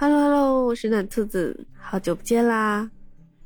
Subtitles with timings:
[0.00, 2.88] Hello Hello，我是暖兔子，好久不见啦！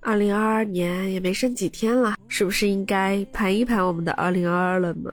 [0.01, 5.11] 二零二二年也没剩几天了，是不是应该盘一盘我们的二零二二了呢？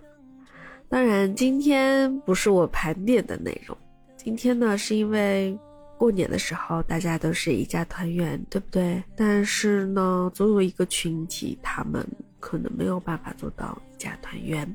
[0.89, 3.77] 当然，今天不是我盘点的内容，
[4.17, 5.57] 今天呢是因为
[5.97, 9.01] 过年的时候大家都是一家团圆，对不对？
[9.15, 12.05] 但是呢，总有一个群体，他们
[12.41, 14.69] 可能没有办法做到一家团圆。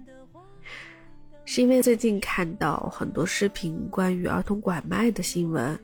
[1.44, 5.78] 是因为最近看到很多视频关于儿童拐卖的新闻，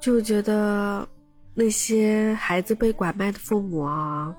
[0.00, 1.06] 就觉得
[1.54, 4.34] 那些孩子被拐卖的父母啊，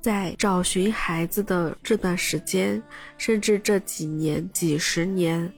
[0.00, 2.80] 在找寻孩子的这段时间，
[3.18, 5.52] 甚至这几年、几十年，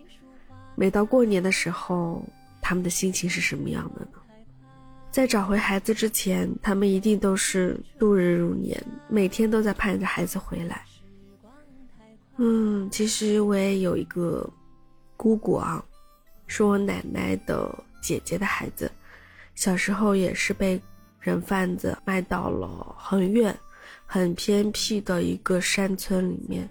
[0.74, 2.22] 每到过年的时候，
[2.60, 4.18] 他们的心情是什么样的呢？
[5.10, 10.82] 在找回孩子之前，他们一定都是度日如年，每天都在盼着孩子回来。
[12.38, 14.48] 嗯，其实我也有一个
[15.18, 15.84] 姑姑啊，
[16.46, 18.90] 是我奶奶的姐姐的孩子，
[19.54, 20.78] 小时候也是被
[21.20, 23.56] 人贩子卖到了很远、
[24.04, 26.68] 很偏僻的一个山村里面。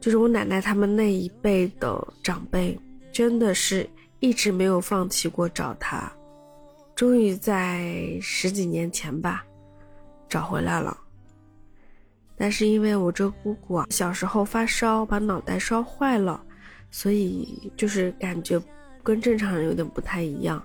[0.00, 2.78] 就是我奶奶他们那一辈的长辈，
[3.10, 3.88] 真的是
[4.20, 6.12] 一直没有放弃过找他，
[6.94, 9.42] 终于在十几年前吧，
[10.28, 10.96] 找回来了。
[12.36, 16.44] 但是因为我这姑姑啊，小时候发烧把脑袋烧坏了，
[16.90, 18.60] 所以就是感觉
[19.02, 20.62] 跟正常人有点不太一样。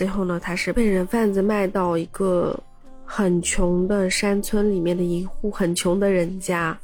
[0.00, 2.58] 最后呢，她是被人贩子卖到一个
[3.04, 6.74] 很穷的山村里面的一户很穷的人家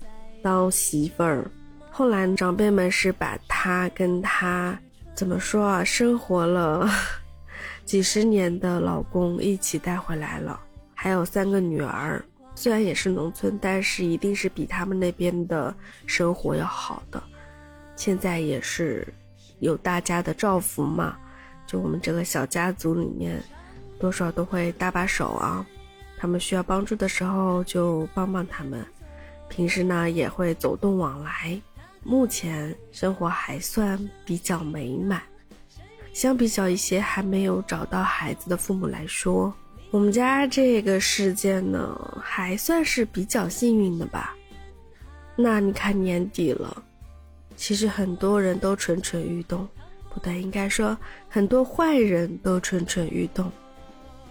[0.42, 1.50] 当媳妇儿。
[1.90, 4.78] 后来长辈们是把她跟她
[5.14, 6.86] 怎么说啊，生活了
[7.86, 10.60] 几十年的老公一起带回来了，
[10.94, 12.22] 还有三个女儿。
[12.54, 17.22] 虽然也是农村，但是一定是比他们那边的生活要好的。
[17.96, 19.08] 现在也是
[19.60, 21.16] 有大家的照拂嘛，
[21.66, 23.42] 就我们这个小家族里面，
[23.98, 25.66] 多少都会搭把手啊。
[26.18, 28.84] 他们需要帮助的时候就帮帮他们，
[29.48, 31.60] 平时呢也会走动往来。
[32.02, 35.20] 目前生活还算比较美满，
[36.12, 39.52] 相比较一些还没有找到孩子的父母来说。
[39.90, 44.34] 我们家这个事件呢，还算是比较幸运的吧。
[45.34, 46.82] 那你看年底了，
[47.56, 49.68] 其实很多人都蠢蠢欲动，
[50.16, 50.96] 不对，应该说
[51.28, 53.52] 很多坏人都蠢蠢欲动。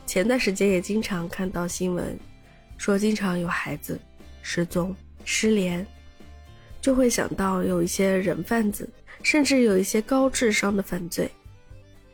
[0.07, 2.17] 前段时间也经常看到新闻，
[2.75, 3.99] 说经常有孩子
[4.41, 5.85] 失踪、失联，
[6.81, 8.89] 就会想到有一些人贩子，
[9.21, 11.29] 甚至有一些高智商的犯罪。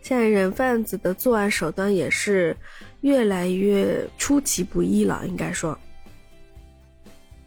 [0.02, 2.56] 现在人贩子的作案手段也是
[3.00, 5.80] 越来越出其不意了，应该说。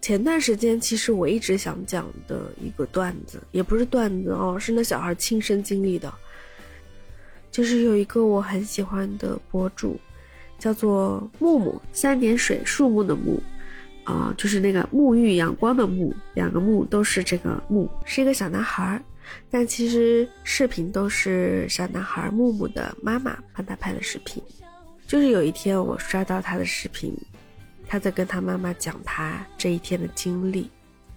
[0.04, 6.12] 前段时间其实我一直想讲的一个段子，也不是段子哦，是那小孩亲身经历的。
[7.50, 9.98] 就是有一个我很喜欢的博主，
[10.58, 13.40] 叫做木木，三点水树木的木，
[14.04, 19.02] 啊，就是那个沐浴阳光的沐，两个木都是这个木，是一个小男孩。
[19.50, 24.42] 但其实视频都是小男孩木木的妈妈帮他拍的视频。
[25.06, 27.16] 就是有一天我刷到他的视频，
[27.86, 30.70] 他在跟他妈妈讲他这一天的经历。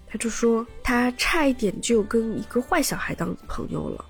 [0.06, 4.04] 他就说他差一点就跟一个坏小孩当朋友了。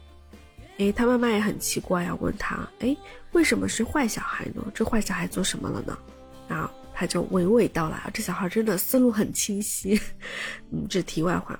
[0.76, 2.96] 诶，他妈妈也很奇怪啊，问他，诶，
[3.32, 4.62] 为什么是坏小孩呢？
[4.72, 5.98] 这坏小孩做什么了呢？
[6.46, 10.00] 然后他就娓娓道来，这小孩真的思路很清晰。
[10.70, 11.58] 嗯，这题外话。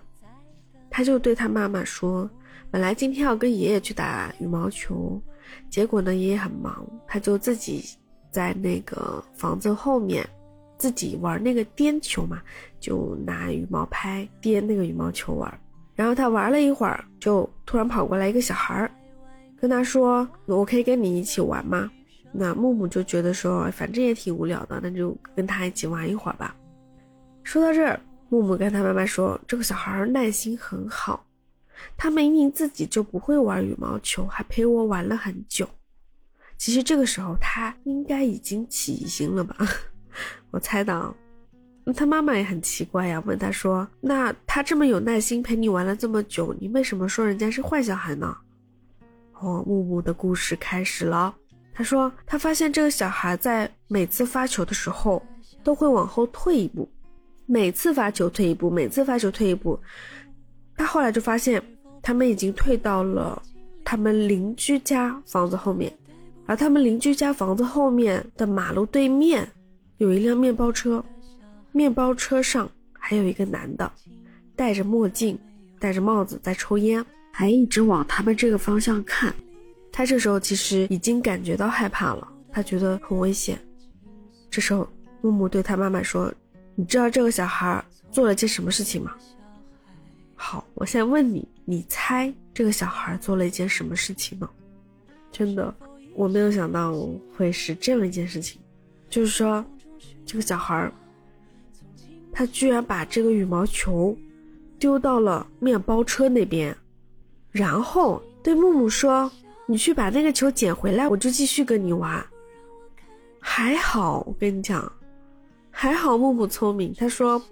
[0.89, 2.31] 他就对他妈妈说
[2.71, 5.21] ：“本来今天要跟爷爷去打羽毛球，
[5.69, 7.85] 结果呢爷爷很忙，他就自己
[8.31, 10.25] 在那个房子后面
[10.79, 12.41] 自己玩那个颠球嘛，
[12.81, 15.61] 就拿羽毛拍颠那个羽毛球玩。
[15.95, 18.91] 然后他玩了一会儿，就突然跑过来一个小孩儿，
[19.61, 21.91] 跟他说：‘我可以跟你一起玩吗？’
[22.33, 26.57] 那木木就觉得说，反正也挺无聊的，那就跟他一起玩一会儿吧。
[27.43, 27.99] 说到这儿。”
[28.31, 31.25] 木木跟他妈妈说：“这个小孩耐心很好，
[31.97, 35.67] 他明明自己就不会玩羽毛球，还陪我玩了很久。
[36.59, 39.57] 其实这个时候他应该已经起疑心了吧？
[40.51, 41.15] 我猜到。
[41.97, 48.37] 他妈妈也很奇怪呀，问他说：‘那他这么有耐心陪你玩了这么久，你为什么说人家是坏小孩呢？’
[49.41, 51.35] 哦，木木的故事开始了。
[51.73, 55.25] 他说他发现这个小孩在每次发球的时候
[55.65, 56.89] 都会往后退一步。”
[57.51, 59.81] 每次发球退一步，每次发球退一步，
[60.77, 61.63] 他后来就发现，
[62.03, 63.41] 他们已经退到了
[63.83, 65.91] 他们邻居家房子后面，
[66.45, 69.51] 而他们邻居家房子后面的马路对面
[69.99, 71.05] 有一辆面包车，
[71.73, 73.91] 面包车上还有一个男的，
[74.55, 75.37] 戴着墨镜，
[75.81, 79.35] 戴着帽子在抽烟，还一直往他们这个方向看。
[79.91, 82.27] 他这时候其实已经感觉到害怕了。
[82.53, 83.59] 他觉得很危险。
[84.49, 84.89] 这时候，
[85.21, 86.33] 木木对他妈妈说
[86.77, 89.15] ：“你知道这个小孩做了件什么事情吗？”
[90.35, 94.49] 好，我现在问你，你猜这个小孩做了一件什么事情呢？
[95.33, 95.75] 真的，
[96.15, 96.95] 我没有想到
[97.37, 98.61] 会是这样一件事情，
[99.11, 99.65] 就是说，
[100.29, 100.93] 这个小孩儿
[102.31, 104.15] 他居然把这个羽毛球
[104.79, 106.77] 丢到了面包车那边，
[107.51, 109.29] 然后对木木说
[109.67, 112.23] ：“你去把那个球捡回来，我就继续跟你玩。”
[113.41, 114.93] 还好，我跟你讲，
[115.71, 117.43] 还好木木聪明，他说：“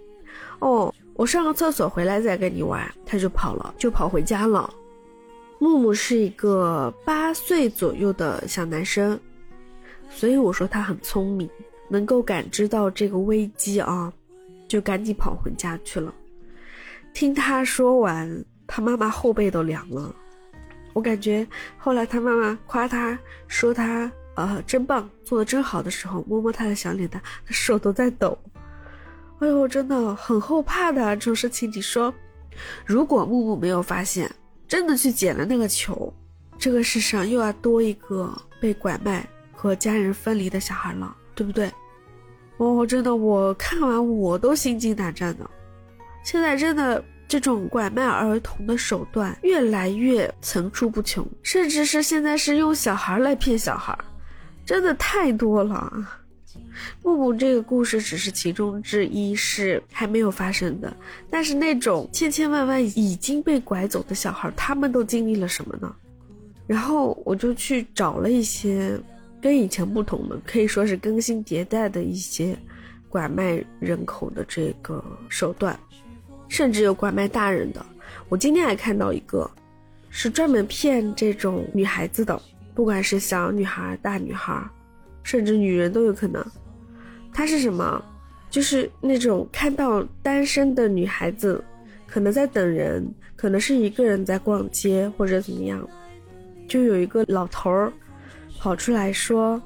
[0.61, 4.73] 哦，我上个厕所回来再跟你玩。”他就跑了，就跑回家了。
[5.58, 9.19] 木木是一个八岁左右的小男生，
[10.11, 11.49] 所以我说他很聪明，
[11.88, 14.12] 能够感知到这个危机啊，
[14.69, 16.15] 就赶紧跑回家去了。
[17.12, 20.15] 听他说完，他妈妈后背都凉了。
[20.93, 21.47] 我感觉
[21.77, 23.19] 后来他妈妈夸他
[23.49, 24.11] 说他。
[24.37, 28.38] 呃，真棒，做的真好的时候，摸摸他的小脸蛋，他手都在抖。
[29.38, 31.73] 哎呦，真的很后怕的这种事情。
[31.75, 32.12] 你说，
[32.85, 34.31] 如果木木没有发现，
[34.69, 36.12] 真的去捡了那个球，
[36.59, 38.31] 这个世上又要多一个
[38.61, 41.71] 被拐卖和家人分离的小孩了，对不对？
[42.56, 45.49] 哦，真的，我看完我都心惊胆战的。
[46.25, 47.05] 现在真的。
[47.29, 53.99] 这种拐卖儿童的手段越来越层出不穷，甚至是现在是用小孩来骗小孩，
[54.65, 55.93] 真的太多了。
[57.03, 60.97] 木木这个故事只是其中之一，是还没有发生的。
[61.29, 65.93] 但是那种千千万万已经被拐走的小孩，他们都经历了什么呢？
[66.69, 68.97] 然后我就去找了一些
[69.41, 72.56] 跟以前不同的，可以说是更新迭代的一些
[73.09, 75.79] 拐卖人口的这个手段。
[76.49, 77.85] 甚至有拐卖大人的，
[78.29, 79.50] 我今天还看到一个，
[80.11, 82.41] 是专门骗这种女孩子的，
[82.73, 84.62] 不管是小女孩、大女孩，
[85.25, 86.44] 甚至女人都有可能。
[87.33, 88.00] 他是什么？
[88.49, 91.62] 就是那种看到单身的女孩子，
[92.06, 93.05] 可能在等人，
[93.35, 95.87] 可能是一个人在逛街或者怎么样，
[96.69, 97.93] 就有一个老头儿
[98.58, 99.61] 跑出来说：“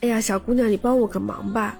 [0.00, 1.78] 哎呀，小姑娘，你帮我个忙吧，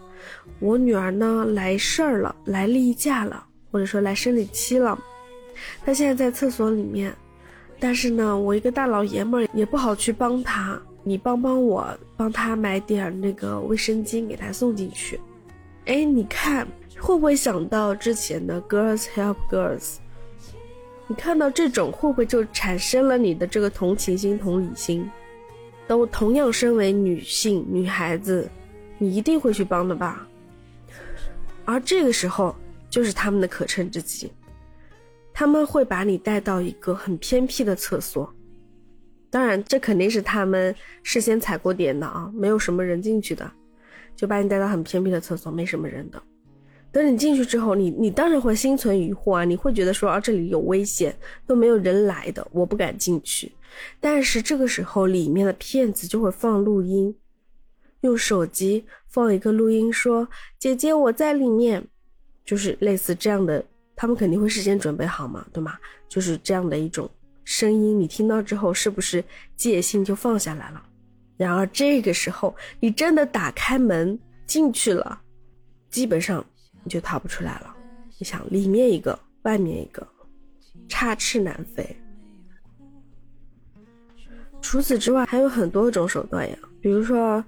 [0.59, 4.99] 我女儿呢来事儿了，来例假了。”或者说来生理期了，
[5.85, 7.15] 她现在在厕所里面，
[7.79, 11.87] 但是呢，我一个大老爷们儿也不好去帮她，你帮帮我，
[12.17, 15.21] 帮她买点那个卫生巾给她送进去。
[15.85, 16.67] 哎，你看
[16.99, 19.97] 会不会想到之前的 Girls Help Girls？
[21.07, 25.09] 你看到这种会不会就产生了你的这个同情心、同理心？
[25.89, 28.49] 都同样身为女性、女孩子，
[28.99, 30.29] 你一定会去帮的吧？
[31.65, 32.55] 而这个时候。
[32.91, 34.33] 就是他们的可乘之机，
[35.35, 38.35] 他们会把你带到一个很偏僻的厕所，
[39.29, 43.53] 当然这肯定是他们事先踩过点的啊，没有什么人进去的，
[44.17, 46.21] 就把你带到很偏僻的厕所，没什么人的。
[46.91, 53.53] 等你进去之后，你你当然会心存疑惑啊，你会觉得说啊这里有危险，都没有人来的，我不敢进去。
[54.01, 57.15] 但是这个时候里面的骗子就会放录音，
[58.01, 61.87] 用手机放一个录音说：“姐姐我在里面。”
[62.45, 63.63] 就是类似这样的，
[63.95, 65.75] 他们肯定会事先准备好嘛，对吗？
[66.09, 67.07] 就是这样的一种
[67.45, 69.23] 声音，你听到之后是不是
[69.55, 70.83] 戒心就放下来了？
[71.37, 75.21] 然而这个时候，你真的打开门进去了，
[75.91, 76.43] 基本上
[76.85, 77.75] 你就逃不出来了。
[78.19, 80.07] 你想，里面一个，外面一个，
[80.89, 81.97] 插翅难飞。
[84.61, 87.45] 除此之外，还有很多种手段呀，比如说，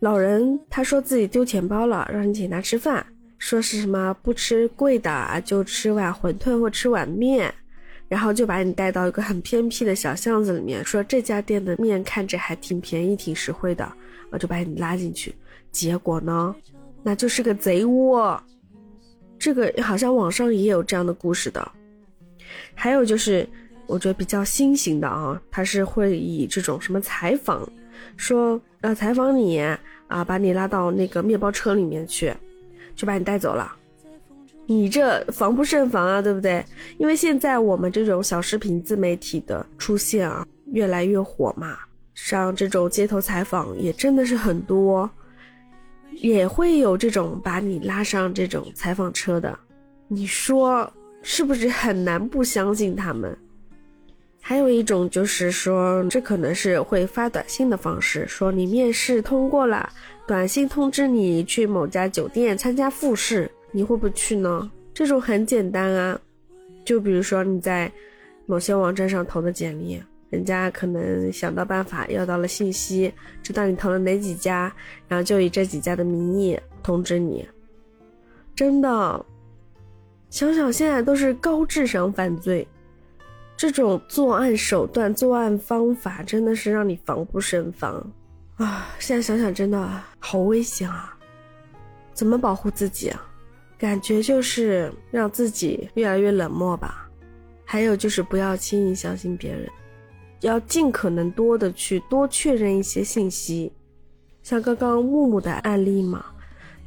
[0.00, 3.04] 老人他说自己丢钱包了，让你请他吃饭。
[3.38, 7.54] 说是什么不吃贵的，就吃碗馄饨或吃碗面，
[8.08, 13.90] 然后就把你带到一个很偏僻的小巷子里面，说这家店的面看着还挺便宜、挺实惠的，
[14.30, 15.32] 我就把你拉进去。
[15.70, 16.52] 结果呢，
[17.04, 18.42] 那就是个贼窝。
[19.38, 21.72] 这个好像网上也有这样的故事的。
[22.74, 23.48] 还有就是，
[23.86, 27.66] 我觉得比较新型的啊，他是会以这种什么采访，
[28.16, 29.60] 说呃采访你
[30.08, 32.34] 啊，把你拉到那个面包车里面去。
[32.96, 33.76] 就把你带走了，
[34.66, 36.64] 你这防不胜防啊，对不对？
[36.96, 41.78] 因为现在我们这种小视频自媒体的出现啊，越来越火嘛，
[42.16, 45.08] 像这种街头采访也真的是很多，
[46.20, 49.58] 也会有这种把你拉上这种采访车的，
[50.08, 50.90] 你说
[51.22, 53.36] 是不是很难不相信他们？
[54.40, 59.90] 还有一种就是说，这可能是会发短信的方式，说你面试通过了。
[60.26, 64.70] 短信通知你去某家酒店参加复试，你会不会去呢？
[64.94, 66.18] 这种很简单啊，
[66.84, 67.90] 就比如说你在
[68.46, 74.72] 某些网站上投的简历，人家可能想到办法要到了信息，知道你投了哪几家，
[75.06, 77.48] 然后就以这几家的名义通知你。
[78.54, 79.26] 真的，
[80.30, 82.66] 想想现在都是高智商犯罪，
[83.56, 87.94] 这种作案手段、作案方法真的是让你防不胜防
[88.56, 88.88] 啊！
[88.98, 91.16] 现在想想真的好危险啊！
[92.12, 93.24] 怎么保护自己啊？
[93.78, 97.08] 感觉就是让自己越来越冷漠吧。
[97.64, 99.68] 还有就是不要轻易相信别人。
[100.40, 103.72] 要尽可能多的去多确认一些信息，
[104.42, 106.24] 像刚刚木木的案例嘛，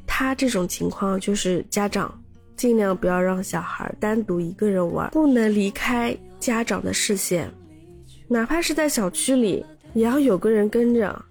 [0.08, 2.18] 他这种情况就是家长
[2.56, 7.52] 尽量不要让小孩单独一个人玩，不能离开家长的视线，
[8.28, 11.26] 哪怕是在小区里也要有个人跟着。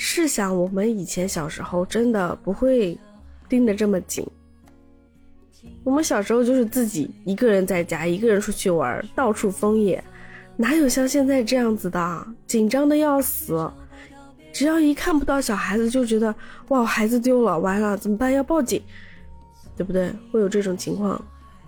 [0.00, 2.96] 试想我们以前小时候真的不会
[3.48, 4.24] 盯得这么紧，
[5.82, 10.02] 我们小时候就是自己一个人在家，一个人出去玩，到处疯野。
[10.60, 13.70] 哪有像现在这样子的紧张的要死？
[14.52, 16.34] 只要一看不到小孩子，就觉得
[16.66, 18.32] 哇，孩子丢了，完了怎么办？
[18.32, 18.82] 要报警，
[19.76, 20.12] 对不对？
[20.32, 21.24] 会有这种情况，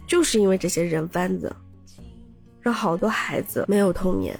[0.09, 1.55] 就是因为这些人贩子，
[2.61, 4.37] 让好多孩子没有童年，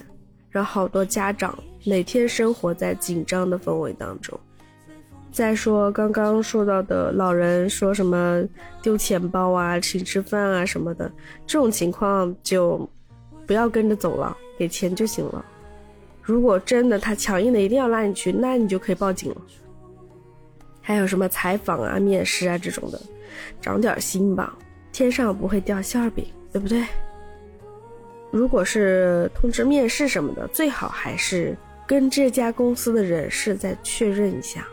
[0.49, 4.37] 让好多家长每天生活在紧张的氛围当中。
[5.31, 8.43] 再说刚刚说到的老人说什么
[8.81, 11.09] 丢钱包啊、请吃饭啊什么的，
[11.47, 12.89] 这种情况就。
[13.45, 15.45] 不要跟着走了，给钱就行了。
[16.21, 19.41] 如果真的他强硬的一定要拉你去，那你就可以报警了。
[20.81, 23.01] 还有什么采访啊、面试啊这种的，
[23.61, 24.57] 长点心吧，
[24.91, 26.85] 天上不会掉馅饼，对不对？
[28.31, 34.65] 如果是通知面试什么的，最好还是跟这家公司的人事再确认一下。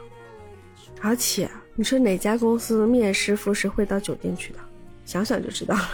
[1.00, 4.58] 而且你说哪家公司面试复试会到酒店去的？
[5.04, 5.88] 想想就知道了。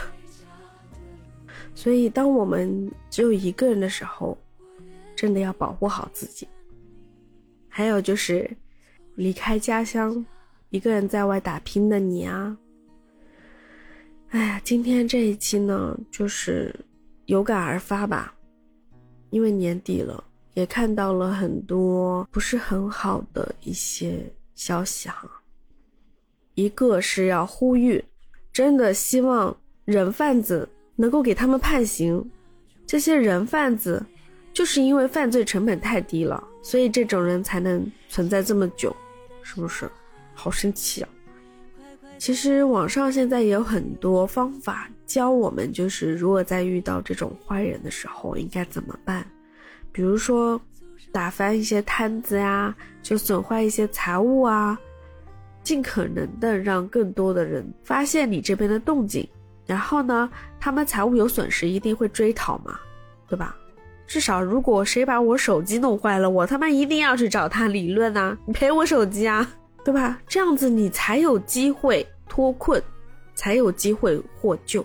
[1.74, 4.38] 所以，当我们只有一个人的时候，
[5.16, 6.46] 真的要保护好自己。
[7.68, 8.48] 还有就是，
[9.16, 10.24] 离开家乡，
[10.70, 12.56] 一个人在外打拼的你啊，
[14.30, 16.74] 哎呀，今天这一期呢，就是
[17.26, 18.32] 有感而发吧，
[19.30, 20.22] 因为年底了，
[20.54, 25.28] 也看到了很多不是很好的一些消息哈。
[26.54, 28.02] 一个是要呼吁，
[28.52, 29.54] 真的希望
[29.84, 30.68] 人贩子。
[30.96, 32.24] 能够给他们判刑，
[32.86, 34.04] 这些人贩子
[34.52, 38.94] 就是因为犯罪成本太低了，所以这种人才能存在这么久，
[39.42, 39.90] 是不是？
[40.34, 41.08] 好生气啊！
[42.18, 49.26] 其实网上现在也有很多方法教我们，就是如果在遇到这种坏人的时候应该怎么办，
[49.92, 50.60] 比如说
[51.12, 54.78] 打翻一些摊子呀，就损坏一些财物啊，
[55.62, 59.28] 尽可能的让更多的人发现你这边的动静。
[59.66, 60.30] 然后呢，
[60.60, 62.78] 他们财务有损失，一定会追讨嘛，
[63.28, 63.56] 对吧？
[64.06, 69.50] 至少如果谁把我手机弄坏了，我他妈一定要去找他理论呐，你赔我手机啊，
[69.82, 70.20] 对吧？
[70.28, 72.82] 这样子你才有机会脱困，
[73.34, 74.84] 才有机会获救。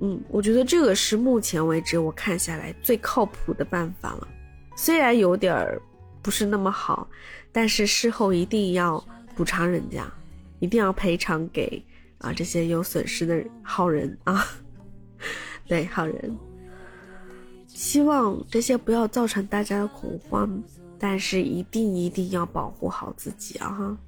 [0.00, 4.26] 嗯，我觉得这个是目前为止我看下来最靠谱的办法了。
[4.74, 5.80] 虽然有点儿
[6.20, 7.06] 不是那么好，
[7.52, 9.02] 但是事后一定要
[9.36, 10.04] 补偿人家，
[10.58, 11.80] 一定要赔偿给。
[12.22, 14.46] 啊，这些有损失的好人啊，
[15.66, 16.36] 对好人，
[17.66, 20.62] 希望这些不要造成大家的恐慌，
[20.98, 23.68] 但是一定一定要保护好自己啊！
[23.70, 23.98] 哈，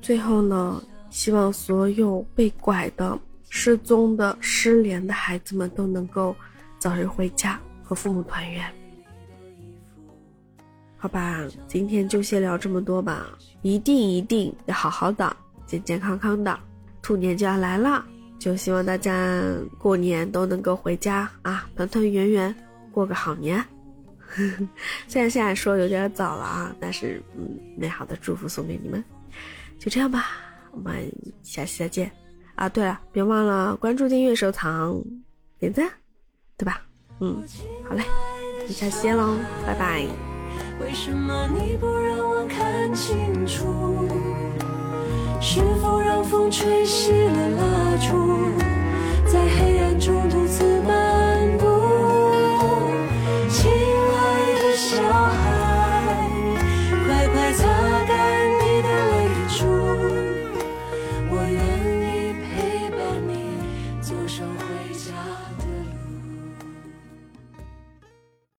[0.00, 0.80] 最后呢，
[1.10, 6.36] 希望所有被拐的、失踪的、失联的孩子们都能够
[6.78, 8.64] 早日回家和父母团圆。
[10.96, 13.26] 好吧，今天就先聊这么多吧，
[13.62, 16.60] 一定一定要好好的、健健康康的。
[17.02, 18.04] 兔年就要来了，
[18.38, 19.42] 就希望大家
[19.78, 22.54] 过年都能够回家啊，团团圆圆
[22.92, 23.64] 过个好年。
[25.08, 29.02] 虽然现在说有点早了啊，但是嗯，美好的祝福送给你们。
[29.78, 30.26] 就这样吧，
[30.72, 31.10] 我们
[31.42, 32.10] 下期再见
[32.54, 32.68] 啊！
[32.68, 35.02] 对了，别忘了关注、订阅、收藏、
[35.58, 35.90] 点赞，
[36.56, 36.82] 对吧？
[37.20, 37.42] 嗯，
[37.88, 40.06] 好嘞，我们下期见喽，拜拜。
[40.80, 44.49] 为什么你不让我看清楚？
[45.42, 48.39] 是否让风吹熄了蜡烛